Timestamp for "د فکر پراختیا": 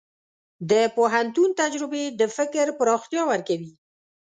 2.19-3.21